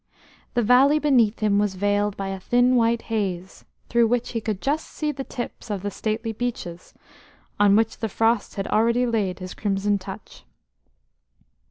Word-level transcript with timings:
The 0.55 0.63
valley 0.63 0.97
beneath 0.97 1.41
him 1.41 1.59
was 1.59 1.75
veiled 1.75 2.17
by 2.17 2.29
a 2.29 2.39
thin 2.39 2.75
white 2.75 3.03
haze, 3.03 3.65
through 3.87 4.07
which 4.07 4.31
he 4.31 4.41
could 4.41 4.59
just 4.59 4.87
see 4.89 5.11
the 5.11 5.23
tips 5.23 5.69
of 5.69 5.83
the 5.83 5.91
stately 5.91 6.31
beeches, 6.33 6.95
on 7.59 7.75
which 7.75 7.99
the 7.99 8.09
frost 8.09 8.55
had 8.55 8.65
already 8.69 9.05
laid 9.05 9.37
his 9.37 9.53
crimson 9.53 9.99
touch. 9.99 10.43